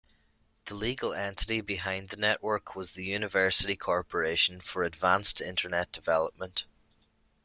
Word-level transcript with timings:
The 0.65 0.73
legal 0.73 1.13
entity 1.13 1.61
behind 1.61 2.09
the 2.09 2.17
network 2.17 2.75
was 2.75 2.93
the 2.93 3.03
University 3.05 3.75
Corporation 3.75 4.59
for 4.59 4.81
Advanced 4.81 5.41
Internet 5.41 5.91
Development. 5.91 6.63